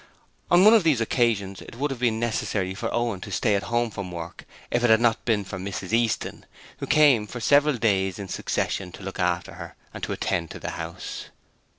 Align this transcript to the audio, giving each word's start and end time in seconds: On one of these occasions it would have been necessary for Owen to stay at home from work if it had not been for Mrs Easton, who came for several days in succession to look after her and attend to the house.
On 0.49 0.65
one 0.65 0.73
of 0.73 0.81
these 0.83 0.99
occasions 0.99 1.61
it 1.61 1.75
would 1.75 1.91
have 1.91 1.99
been 1.99 2.19
necessary 2.19 2.73
for 2.73 2.91
Owen 2.91 3.21
to 3.21 3.31
stay 3.31 3.53
at 3.53 3.65
home 3.69 3.91
from 3.91 4.11
work 4.11 4.45
if 4.71 4.83
it 4.83 4.89
had 4.89 4.99
not 4.99 5.23
been 5.25 5.43
for 5.43 5.59
Mrs 5.59 5.93
Easton, 5.93 6.43
who 6.79 6.87
came 6.87 7.27
for 7.27 7.39
several 7.39 7.77
days 7.77 8.17
in 8.17 8.27
succession 8.27 8.91
to 8.93 9.03
look 9.03 9.19
after 9.19 9.53
her 9.61 9.75
and 9.93 10.03
attend 10.09 10.49
to 10.49 10.59
the 10.59 10.71
house. 10.71 11.25